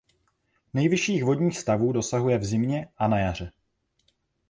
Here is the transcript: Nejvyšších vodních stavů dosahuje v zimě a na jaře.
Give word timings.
Nejvyšších 0.73 1.23
vodních 1.23 1.57
stavů 1.57 1.91
dosahuje 1.91 2.37
v 2.37 2.45
zimě 2.45 2.87
a 2.97 3.07
na 3.07 3.19
jaře. 3.19 3.51